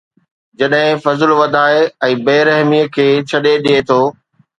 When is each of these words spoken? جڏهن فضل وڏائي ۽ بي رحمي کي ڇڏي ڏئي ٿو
جڏهن 0.61 1.01
فضل 1.03 1.29
وڏائي 1.39 1.83
۽ 2.07 2.15
بي 2.29 2.37
رحمي 2.49 2.81
کي 2.97 3.07
ڇڏي 3.33 3.53
ڏئي 3.67 3.79
ٿو 3.91 4.01